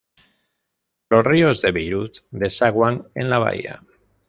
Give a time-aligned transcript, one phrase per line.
[1.11, 3.83] Los ríos de Beirut desaguan en la bahía.